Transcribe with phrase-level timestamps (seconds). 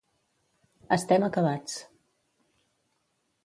[0.97, 1.77] Estem acabats.